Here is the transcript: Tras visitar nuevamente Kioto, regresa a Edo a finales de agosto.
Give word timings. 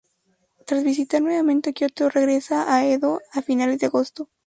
Tras 0.65 0.83
visitar 0.83 1.21
nuevamente 1.21 1.73
Kioto, 1.73 2.09
regresa 2.09 2.73
a 2.73 2.87
Edo 2.87 3.21
a 3.33 3.43
finales 3.43 3.77
de 3.77 3.85
agosto. 3.85 4.29